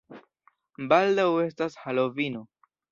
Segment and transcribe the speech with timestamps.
[0.93, 2.47] Baldaŭ estas Halovino.